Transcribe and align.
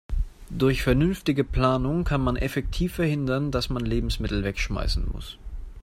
Durch 0.49 0.81
vernünftige 0.81 1.43
Planung 1.43 2.05
kann 2.05 2.21
man 2.23 2.35
effektiv 2.35 2.95
verhindern, 2.95 3.51
dass 3.51 3.69
man 3.69 3.85
Lebensmittel 3.85 4.43
wegschmeißen 4.43 5.07
muss. 5.11 5.37